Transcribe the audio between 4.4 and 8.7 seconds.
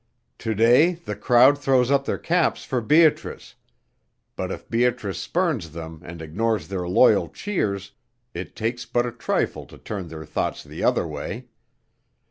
if Beatrice spurns them and ignores their loyal cheers, it